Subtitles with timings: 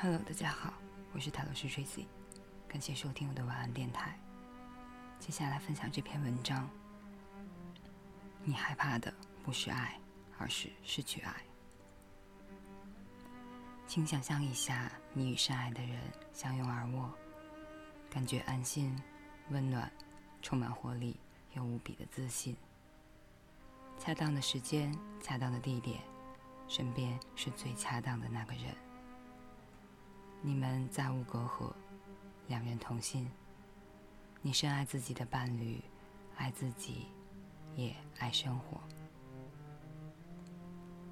[0.00, 0.72] Hello，大家好，
[1.12, 2.06] 我是塔罗师 Tracy，
[2.68, 4.16] 感谢收听我的晚安电台。
[5.18, 6.70] 接下来分享这篇文章。
[8.44, 9.12] 你害怕的
[9.42, 9.98] 不是爱，
[10.38, 11.34] 而是失去爱。
[13.88, 16.00] 请想象一下，你与深爱的人
[16.32, 17.12] 相拥而卧，
[18.08, 18.96] 感觉安心、
[19.50, 19.90] 温暖，
[20.42, 21.18] 充满活力
[21.54, 22.56] 又无比的自信。
[23.98, 26.00] 恰当的时间，恰当的地点，
[26.68, 28.76] 身边是最恰当的那个人。
[30.40, 31.72] 你们再无隔阂，
[32.46, 33.28] 两人同心。
[34.40, 35.82] 你深爱自己的伴侣，
[36.36, 37.06] 爱自己，
[37.74, 38.80] 也爱生活。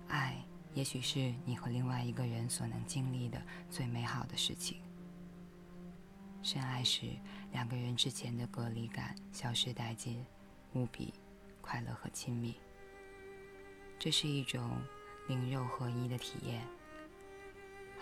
[0.08, 0.40] 爱，
[0.74, 4.80] 也许是你和另外一个人所能经历的最美好的事情。
[6.42, 7.10] 深爱时，
[7.50, 10.24] 两个人之间的隔离感消失殆尽，
[10.72, 11.12] 无比
[11.60, 12.54] 快乐和亲密。
[13.98, 14.70] 这是一种
[15.26, 16.62] 灵肉合一的体验，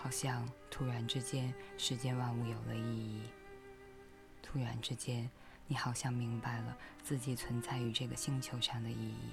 [0.05, 3.23] 好像突然之间，世间万物有了意义。
[4.39, 5.27] 突然之间，
[5.65, 9.31] 你好像明白了自己存在于这个星球上的意义。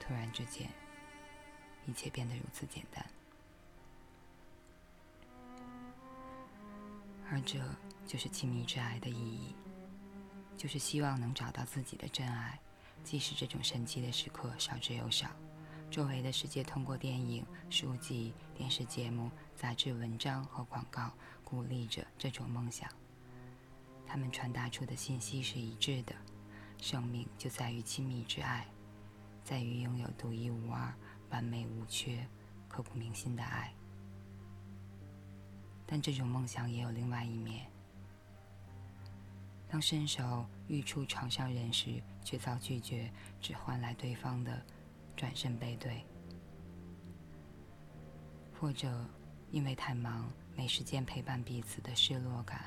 [0.00, 0.68] 突然之间，
[1.86, 3.06] 一切变得如此简单。
[7.30, 7.60] 而这
[8.04, 9.54] 就是亲密之爱的意义，
[10.56, 12.58] 就是希望能找到自己的真爱。
[13.04, 15.30] 即使这种神奇的时刻少之又少，
[15.90, 21.10] 周围的世界通过电影、书籍、电视节目、杂志文章和广告
[21.44, 22.88] 鼓励着这种梦想。
[24.06, 26.14] 他们传达出的信息是一致的：
[26.78, 28.64] 生命就在于亲密之爱，
[29.42, 30.94] 在于拥有独一无二、
[31.30, 32.24] 完美无缺、
[32.68, 33.74] 刻骨铭心的爱。
[35.86, 37.66] 但这种梦想也有另外一面。
[39.68, 44.64] 当伸手欲触床上人时，却遭拒绝，只换来对方的
[45.20, 46.02] 转身背对；
[48.58, 49.06] 或者
[49.50, 52.58] 因为太忙没时间陪伴彼此的失落感；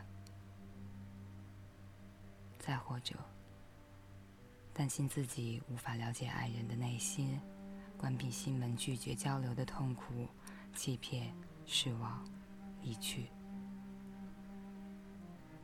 [2.59, 3.15] 再或者
[4.71, 7.41] 担心自己无法了解爱人的内心，
[7.97, 10.27] 关闭心门拒绝交流的痛苦、
[10.75, 12.23] 欺骗、失望、
[12.83, 13.31] 离去。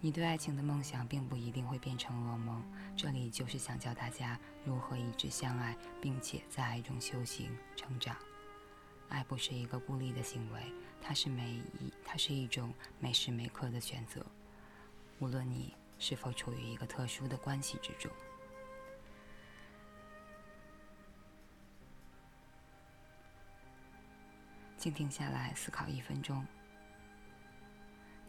[0.01, 2.63] 你对爱情的梦想并不一定会变成噩梦。
[2.95, 8.15] 这里就是想教大家如何一直相爱，并且在爱中修行成长。
[9.09, 10.71] 爱不是一个孤立的行为，
[11.01, 14.25] 它是每一，它是一种每时每刻的选择。
[15.19, 18.09] 无论你是否处于一个特殊的关系之中，
[24.77, 26.45] 请停下来思考一分钟。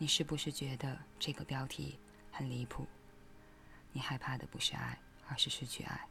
[0.03, 1.99] 你是不是觉得这个标题
[2.33, 2.87] 很离谱？
[3.93, 6.09] 你害怕的不是爱，而是失去爱。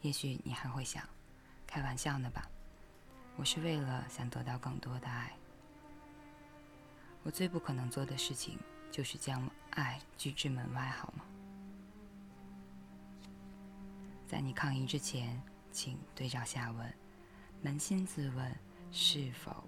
[0.00, 1.08] 也许你还会想，
[1.68, 2.50] 开玩笑呢吧？
[3.36, 5.32] 我是为了想得到更多的爱。
[7.22, 8.58] 我最不可能做的事情，
[8.90, 11.24] 就是将爱拒之门外，好吗？
[14.26, 15.40] 在你抗议之前，
[15.70, 16.92] 请对照下文，
[17.62, 18.52] 扪心自问，
[18.90, 19.62] 是否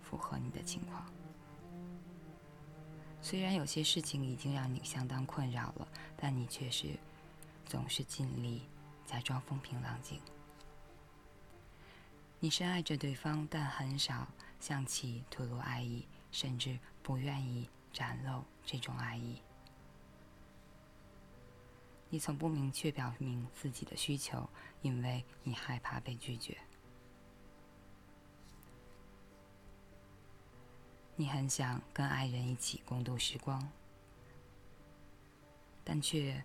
[0.00, 1.04] 符合你的情况？
[3.22, 6.98] 虽然有些事情已经让你相当困扰了，但你却是
[7.64, 8.62] 总是尽力
[9.06, 10.20] 假装风平浪静。
[12.40, 14.26] 你深爱着对方，但很少
[14.58, 19.40] 向其吐露爱意，甚至不愿意展露这种爱意。
[22.10, 24.50] 你从不明确表明自己的需求，
[24.82, 26.58] 因为你害怕被拒绝。
[31.22, 33.70] 你很想跟爱人一起共度时光，
[35.84, 36.42] 但却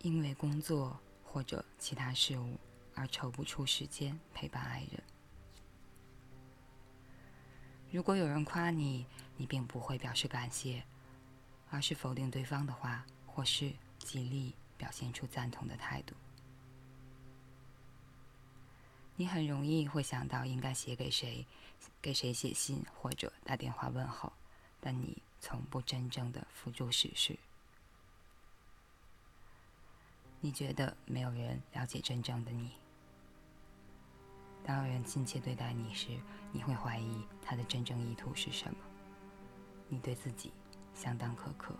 [0.00, 2.58] 因为工作或者其他事物
[2.94, 5.02] 而抽不出时间陪伴爱人。
[7.90, 9.06] 如果有人夸你，
[9.38, 10.84] 你并不会表示感谢，
[11.70, 16.14] 而是否定对方的话，或是极力表现出赞同的态度。
[19.22, 21.46] 你很容易会想到应该写给谁，
[22.00, 24.32] 给谁写信或者打电话问候，
[24.80, 27.38] 但你从不真正的付诸实施。
[30.40, 32.72] 你觉得没有人了解真正的你。
[34.64, 36.18] 当有人亲切对待你时，
[36.50, 38.78] 你会怀疑他的真正意图是什么。
[39.88, 40.52] 你对自己
[40.96, 41.72] 相当苛刻。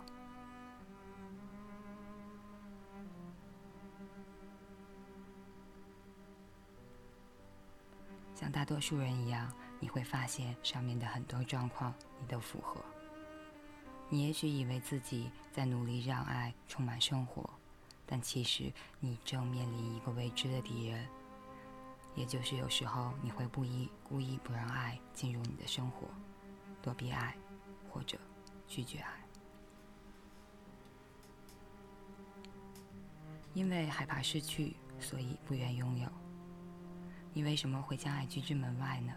[8.42, 9.48] 像大多数人一样，
[9.78, 12.84] 你会发现上面的很多状况你都符合。
[14.08, 17.48] 你也许以为自己在努力让爱充满生活，
[18.04, 21.06] 但其实你正面临一个未知的敌人，
[22.16, 26.08] 也就是有时候你会故意故意不让爱进入你的生活，
[26.82, 27.36] 躲避爱，
[27.88, 28.18] 或者
[28.66, 29.24] 拒绝爱。
[33.54, 36.21] 因为害怕失去，所以不愿拥有。
[37.32, 39.12] 你为什么会将爱拒之门外呢？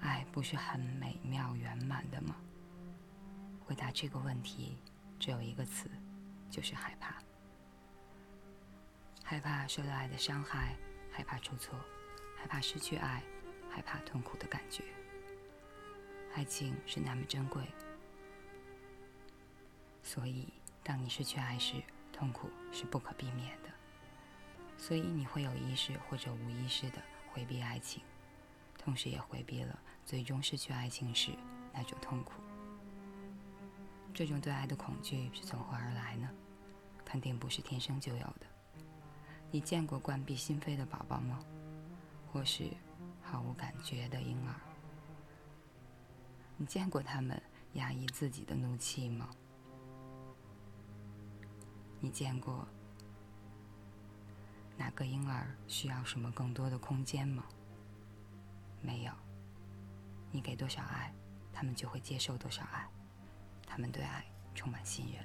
[0.00, 2.34] 爱不是很美妙圆满的吗？
[3.64, 4.76] 回答这个问题，
[5.18, 5.88] 只有一个词，
[6.50, 7.22] 就是害怕。
[9.22, 10.76] 害怕受到爱的伤害，
[11.12, 11.78] 害怕出错，
[12.36, 13.22] 害怕失去爱，
[13.70, 14.82] 害怕痛苦的感觉。
[16.34, 17.62] 爱情是那么珍贵，
[20.02, 21.80] 所以当你失去爱时，
[22.12, 23.70] 痛苦是不可避免的。
[24.76, 27.00] 所以你会有意识或者无意识的
[27.32, 28.02] 回避爱情，
[28.78, 31.32] 同时也回避了最终失去爱情时
[31.72, 32.32] 那种痛苦。
[34.12, 36.28] 这种对爱的恐惧是从何而来呢？
[37.04, 38.46] 肯定不是天生就有的。
[39.50, 41.38] 你见过关闭心扉的宝宝吗？
[42.30, 42.64] 或是
[43.22, 44.54] 毫无感觉的婴儿？
[46.58, 47.40] 你见过他们
[47.72, 49.30] 压抑自己的怒气吗？
[52.00, 52.66] 你见过
[54.76, 57.44] 哪个婴儿需要什么更多的空间吗？
[58.80, 59.12] 没有。
[60.30, 61.12] 你给多少爱，
[61.52, 62.88] 他们就会接受多少爱。
[63.66, 64.24] 他们对爱
[64.54, 65.24] 充满信任，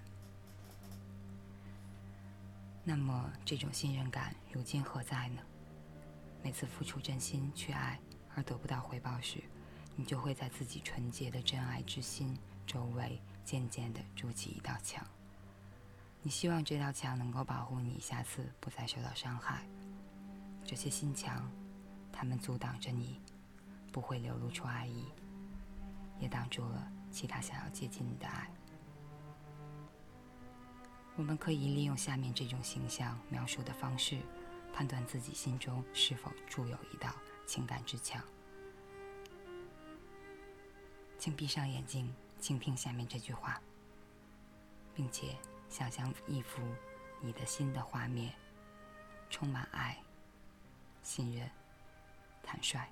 [2.83, 5.41] 那么这种信任感如今何在呢？
[6.41, 7.99] 每次付出真心去爱
[8.35, 9.43] 而得不到回报时，
[9.97, 15.05] 你就会在自己纯洁的真爱之心周围渐渐地筑起一道墙。
[16.27, 19.65] 你希望这道墙能够保护你下次不再受到伤害。
[20.65, 21.49] 这些心墙，
[22.11, 23.21] 它们阻挡着你，
[23.93, 25.05] 不会流露出爱意，
[26.19, 26.91] 也挡住了。
[27.09, 28.51] 其他想要接近你的爱，
[31.15, 34.19] 我们可以利用下面这种形象描述的方式，
[34.73, 37.09] 判断自己心中是否筑有一道
[37.45, 38.21] 情感之墙。
[41.17, 43.61] 请闭上眼睛，倾听下面这句话，
[44.93, 45.33] 并且
[45.69, 46.61] 想象一幅
[47.21, 48.33] 你的心的画面，
[49.29, 49.97] 充满爱、
[51.03, 51.49] 信任、
[52.41, 52.87] 坦率。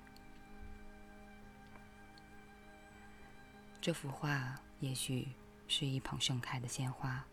[3.80, 5.28] 这幅画也许
[5.68, 7.24] 是一捧盛开的鲜花，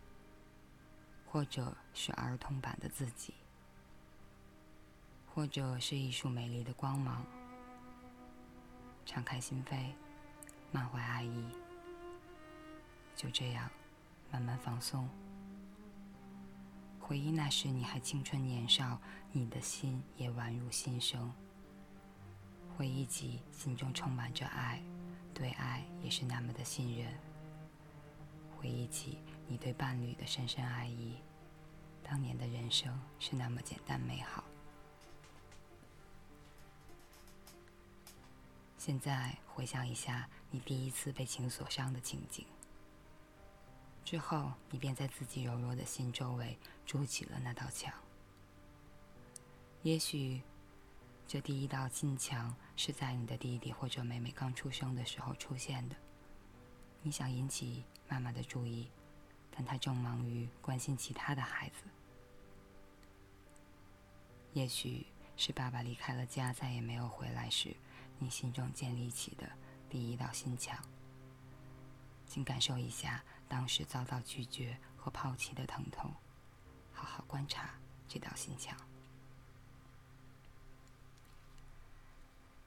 [1.26, 3.34] 或者是儿童版的自己，
[5.26, 7.24] 或者是一束美丽的光芒。
[9.04, 9.92] 敞开心扉，
[10.72, 11.50] 满怀爱意，
[13.14, 13.68] 就这样
[14.30, 15.08] 慢慢放松。
[17.06, 18.98] 回忆那时你还青春年少，
[19.30, 21.30] 你的心也宛如新生。
[22.74, 24.82] 回忆起心中充满着爱。
[25.34, 27.12] 对爱也是那么的信任。
[28.56, 31.16] 回忆起你对伴侣的深深爱意，
[32.02, 34.42] 当年的人生是那么简单美好。
[38.78, 42.46] 现在回想一下你第一次被情所伤的情景，
[44.04, 47.92] 之后你便在自己柔弱的心周围筑起了那道墙。
[49.82, 50.42] 也许。
[51.26, 55.96] 这第一道心墙是在你的弟弟或者妹妹刚出生的时候出现的。
[57.00, 58.90] 你想引起妈妈的注意，
[59.50, 61.86] 但她正忙于关心其他的孩子。
[64.52, 67.74] 也许是爸爸离开了家，再也没有回来时，
[68.18, 69.50] 你心中建立起的
[69.88, 70.78] 第一道心墙。
[72.26, 76.12] 请感受一下当时遭到拒绝和抛弃的疼痛，
[76.92, 77.70] 好好观察
[78.08, 78.76] 这道心墙。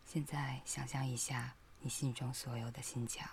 [0.05, 3.29] 现在想象一下，你心中所有的心墙，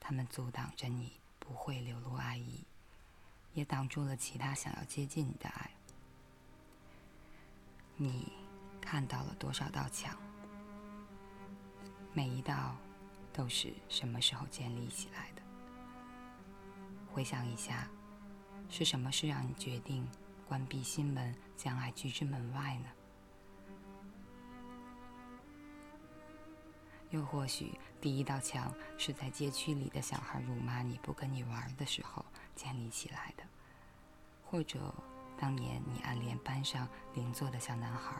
[0.00, 2.64] 它们阻挡着你不会流露爱意，
[3.52, 5.70] 也挡住了其他想要接近你的爱。
[7.96, 8.32] 你
[8.80, 10.16] 看到了多少道墙？
[12.14, 12.76] 每一道
[13.32, 15.41] 都是什么时候建立起来的？
[17.12, 17.86] 回想一下，
[18.70, 20.08] 是什么事让你决定
[20.48, 22.86] 关闭心门，将爱拒之门外呢？
[27.10, 33.44] 又或许，第一道墙是在街区里的小孩辱骂你不跟你玩的时候建立起来的；
[34.42, 34.94] 或者，
[35.36, 38.16] 当年你暗恋班上邻座的小男孩，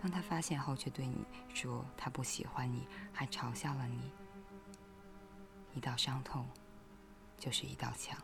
[0.00, 4.12] 当他发现后却对你说他不喜欢你，还嘲笑了你。
[5.74, 6.46] 一道伤痛，
[7.36, 8.16] 就是一道墙。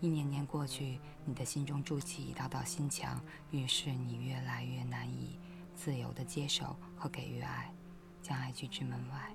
[0.00, 5.38] 一年年过去，你的心中筑起一道道心墙，于是你越来越难以。
[5.74, 7.72] 自由的接受和给予爱，
[8.20, 9.34] 将爱拒之门外。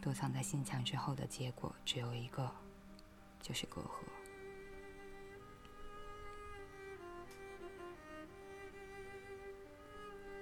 [0.00, 2.50] 躲藏在心墙之后的结果只有一个，
[3.40, 4.02] 就是隔阂。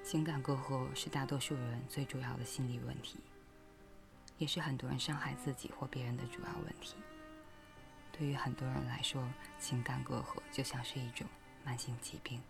[0.02, 3.18] 情感隔阂是大多数人最主要的心理问题，
[4.38, 6.94] 也是很多人伤害自己或别人的主要问题。
[8.18, 9.22] 对于很多人来说，
[9.60, 11.24] 情感隔阂就像是一种
[11.64, 12.42] 慢性疾病。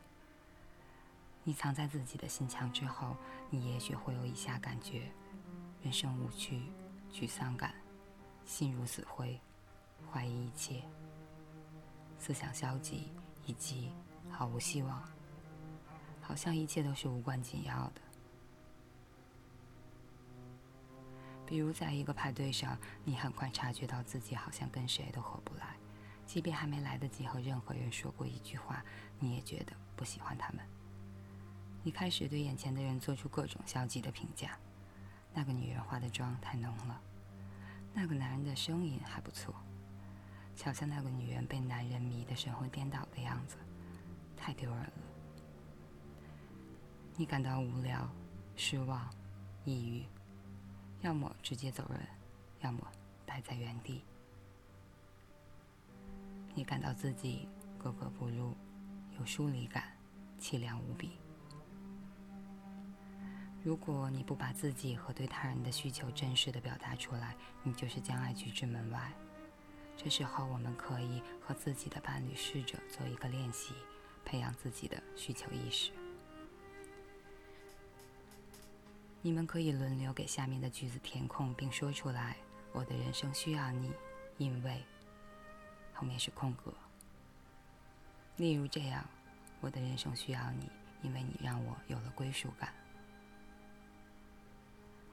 [1.45, 3.15] 你藏在自己的心墙之后，
[3.51, 5.11] 你也许会有以下感觉：
[5.83, 6.63] 人生无趣、
[7.13, 7.75] 沮丧感、
[8.47, 9.39] 心如死灰、
[10.11, 10.83] 怀疑一切、
[12.19, 13.13] 思想消极
[13.45, 13.93] 以及
[14.31, 15.07] 毫无希望。
[16.23, 18.01] 好像一切都是无关紧要的。
[21.49, 22.77] 比如，在一个派对上，
[23.07, 25.79] 你很快察觉到自己好像跟谁都合不来，
[26.27, 28.85] 即便还没来得及和任何人说过一句话，
[29.19, 30.61] 你也觉得不喜欢他们。
[31.83, 34.59] 你开始对眼前的人做出各种消极的评价：
[35.33, 37.01] 那个女人化的妆太浓了，
[37.95, 39.55] 那个男人的声音还不错，
[40.55, 43.57] 瞧瞧那个女人被男人迷得神魂颠倒的样子，
[44.37, 44.93] 太丢人了。
[47.17, 48.07] 你感到无聊、
[48.55, 49.09] 失望、
[49.65, 50.05] 抑郁，
[51.01, 52.01] 要么直接走人，
[52.61, 52.81] 要么
[53.25, 54.03] 待在原地。
[56.55, 58.55] 你感到自己格格不入，
[59.19, 59.97] 有疏离感，
[60.41, 61.13] 凄凉无比。
[63.63, 69.13] 如果你不把自己和对他人的需求真实的表达出来，你就是将爱拒之门外。
[69.97, 73.75] 这时候，我们可以和自己的伴侣试着做一个练习，
[74.25, 75.91] 培养自己的需求意识。
[79.21, 82.37] 你们可以轮流给下面的句子填空，并说出来
[82.73, 83.93] ：“我的人生需要你，
[84.37, 84.83] 因为……”
[85.93, 86.73] 后面是空格。
[88.37, 89.05] 例如这样
[89.61, 90.71] ：“我的人生需要你，
[91.03, 92.73] 因为你让我有了归属感。”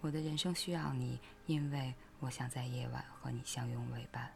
[0.02, 4.32] 我的人生需要你，因为我想在夜晚和你相拥为伴。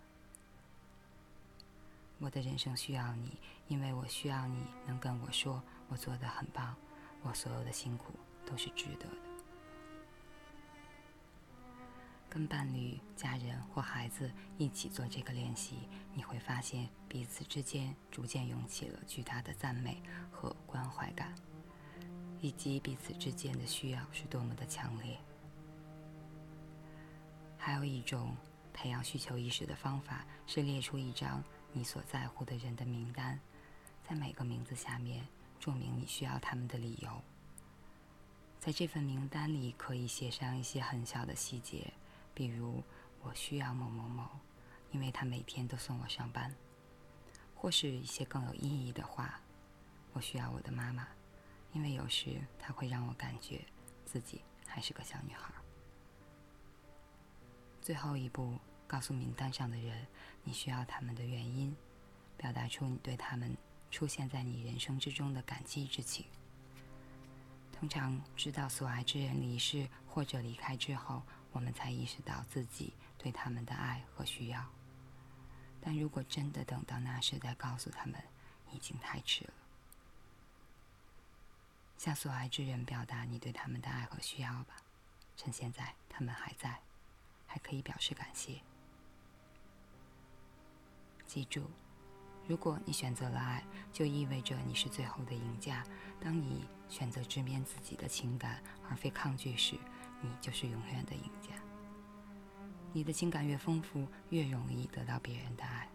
[2.18, 6.76] 我的人生需要你，因为我需要你能跟我说：“我做的很棒，
[7.22, 8.14] 我所有的辛苦
[8.48, 9.18] 都是值得的。”
[12.30, 21.34] 跟伴侣、家人或孩子一起做这个练习，你会发现彼此之间逐渐涌起了巨大的赞美和关怀感，
[22.40, 25.18] 以及彼此之间的需要是多么的强烈。
[27.58, 28.36] 还有一种
[28.74, 31.44] 培养需求意识的方法是列出一张
[31.74, 33.40] 你所在乎的人的名单，
[34.08, 35.28] 在每个名字下面
[35.60, 37.10] 注明你需要他们的理由。
[38.60, 41.92] 在这份名单里，可以写上一些很小的细节。
[42.40, 42.82] 比如，
[43.22, 44.26] 我需要某某某，
[44.92, 46.50] 因为他每天都送我上班；
[47.54, 49.42] 或是一些更有意义的话，
[50.14, 51.06] 我需要我的妈妈，
[51.74, 53.66] 因为有时她会让我感觉
[54.06, 55.54] 自己还是个小女孩。
[57.82, 60.08] 最后一步，告诉名单上的人
[60.46, 61.76] 你需要他们的原因，
[62.38, 63.54] 表达出你对他们
[63.92, 66.26] 出现在你人生之中的感激之情。
[67.74, 71.22] 通常，知道所爱之人离世或者离开之后。
[71.52, 74.66] 我们才意识到自己对他们的爱和需要，
[75.82, 78.16] 但如果真的等到那时再告诉他们，
[78.72, 79.54] 已经太迟了。
[81.98, 84.78] 向所爱之人表达你对他们的爱和需要吧，
[85.36, 86.80] 趁现在他们还在，
[87.46, 88.62] 还可以表示感谢。
[91.28, 91.70] 记住，
[92.48, 95.84] 如果你选择了爱，就意味着你是最后的赢家。
[96.22, 99.78] 当你选择直面自己的情感，而非抗拒时，
[100.22, 101.50] 你就是永远的赢家。
[102.92, 105.88] 你的情感越丰富，越容易得到别人的爱。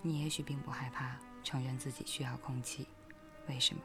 [0.00, 2.86] 你也许并不害怕承认自己需要空气，
[3.48, 3.82] 为什么？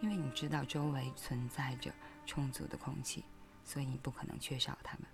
[0.00, 1.92] 因为你知道周围存在着
[2.26, 3.24] 充足的空气，
[3.64, 5.06] 所以你不可能缺少它们。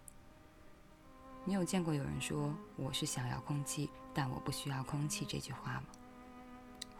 [1.44, 5.86] 你有见过有人说“我是想要空气，但我不需要空气”这句话吗？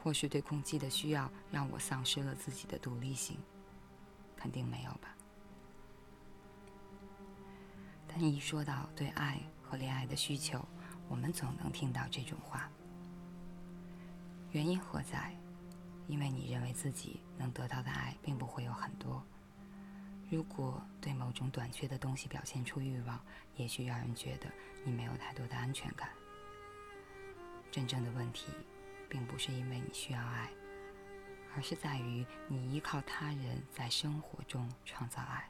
[0.02, 3.37] 或是对空气的需要让我丧失了自己的独立性？
[4.37, 5.14] 肯定没有吧。
[8.27, 10.67] 一说到对爱和恋爱的需求，
[11.09, 12.71] 我们总能听到这种话。
[14.51, 15.35] 原因何在？
[16.07, 19.23] 因为你认为自己能得到的爱并不会有很多。
[20.31, 23.21] 如果对某种短缺的东西表现出欲望，
[23.57, 24.47] 也许让人觉得
[24.85, 26.09] 你没有太多的安全感。
[27.71, 28.51] 真正的问题，
[29.09, 30.49] 并不是因为你需要爱，
[31.55, 35.47] 而是在于你依靠他人在生活中创造爱。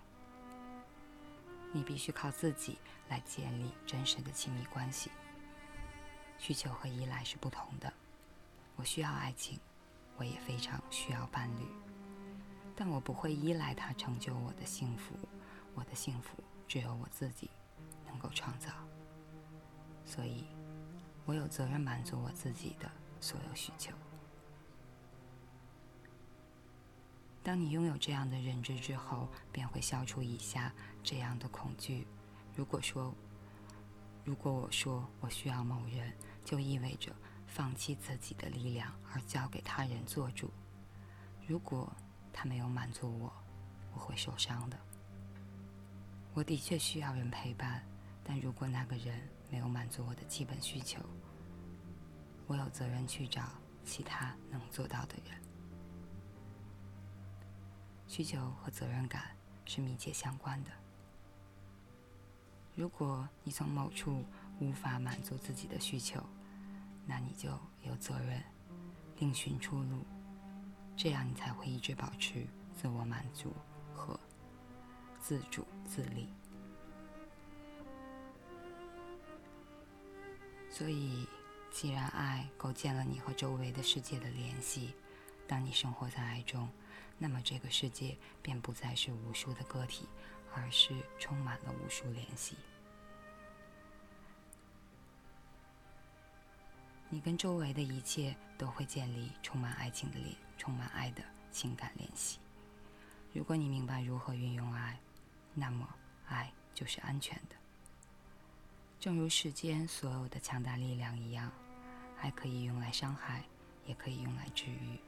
[1.73, 5.11] 你必须靠自己来建立真实的亲密关系。
[6.39, 7.93] 需求和依赖是不同的。
[8.77, 9.59] 我需要爱情，
[10.17, 11.67] 我也非常需要伴侣，
[12.77, 15.15] 但我不会依赖他成就我的幸福。
[15.75, 17.51] 我的幸福只有我自己
[18.07, 18.71] 能够创造。
[20.05, 20.47] 所以，
[21.25, 23.93] 我有责任满足我自己的所有需求。
[27.49, 30.71] 当你拥有这样的认知之后，便会消除以下
[31.03, 32.07] 这样的恐惧：
[32.55, 33.15] 如果说，
[34.23, 36.13] 如果我说我需要某人，
[36.45, 37.11] 就意味着
[37.47, 40.51] 放弃自己的力量而交给他人做主。
[41.47, 41.91] 如果
[42.35, 43.33] 他没有满足我，
[43.95, 44.79] 我会受伤的。
[46.35, 47.83] 我的确需要人陪伴，
[48.23, 51.01] 但如果那个人没有满足我的基本需求，
[52.47, 53.43] 我有责任去找
[53.87, 55.48] 其他能做到的人。
[58.09, 59.37] 需求和责任感
[59.67, 60.71] 是密切相关的。
[62.75, 64.25] 如果你从某处
[64.61, 66.25] 无法满足自己的需求，
[67.07, 67.51] 那你就
[67.83, 68.43] 有责任
[69.19, 70.07] 另寻出路，
[70.97, 73.53] 这样你才会一直保持自我满足
[73.95, 74.19] 和
[75.21, 76.29] 自主自立。
[80.71, 81.29] 所以，
[81.71, 84.95] 既然爱构建了你和周围的世界的联系，
[85.47, 86.67] 当你生活在爱中。
[87.19, 90.07] 那么，这个世界便不再是无数的个体，
[90.55, 92.57] 而是充满了无数联系。
[97.11, 102.39] 你跟周围的一切都会建立充满爱情的联，充满爱的情感联系。
[103.33, 104.99] 如果你明白如何运用爱，
[105.55, 105.89] 那么
[106.27, 107.57] 爱就是安全的。
[109.01, 111.51] 正如世间所有的强大力量一样，
[112.21, 113.43] 爱可以用来伤害，
[113.87, 115.01] 也可以用来治愈。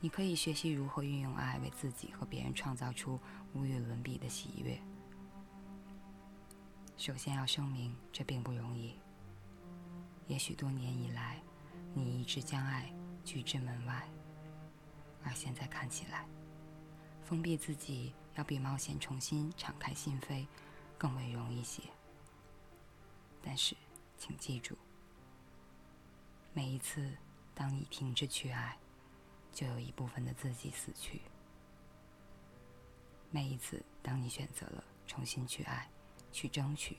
[0.00, 3.18] 你可以学习如何运用爱，为自己和别人创造出
[3.52, 4.80] 无与伦比的喜悦。
[6.96, 8.94] 首先要声明，这并不容易。
[10.28, 11.40] 也许多年以来，
[11.94, 12.92] 你一直将爱
[13.24, 14.08] 拒之门外，
[15.24, 16.26] 而现在看起来，
[17.24, 20.46] 封闭自己要比冒险重新敞开心扉
[20.96, 21.82] 更为容易些。
[23.42, 23.76] 但是，
[24.16, 24.76] 请记住，
[26.52, 27.16] 每一次
[27.54, 28.76] 当你停止去爱，
[29.58, 31.20] 就有一部分的自己死去。
[33.28, 35.90] 每一次，当你选择了重新去爱、
[36.30, 36.98] 去争取、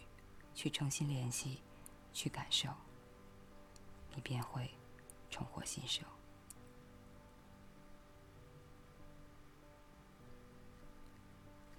[0.53, 1.61] 去重新联系、
[2.11, 2.69] 去感受，
[4.13, 4.69] 你便会
[5.29, 6.03] 重获新生。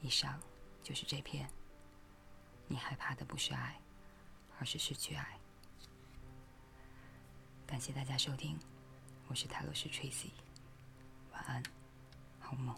[0.01, 0.41] 以上
[0.83, 1.47] 就是这篇。
[2.69, 3.79] 你害怕的不是爱，
[4.59, 5.39] 而是失去爱。
[7.67, 8.59] 感谢大家收听，
[9.29, 10.31] 我是泰罗斯 Tracy。
[11.41, 11.63] 晚安，
[12.39, 12.75] 好梦。